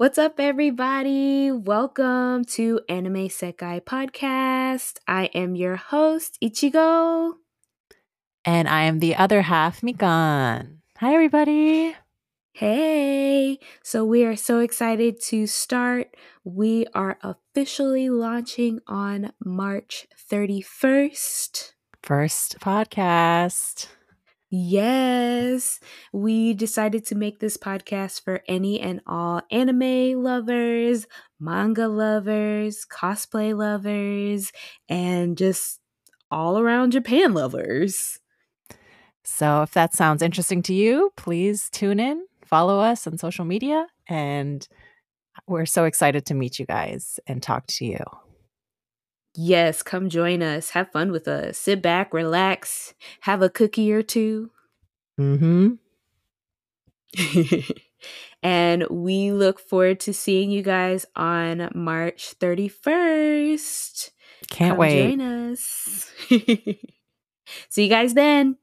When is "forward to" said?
59.60-60.12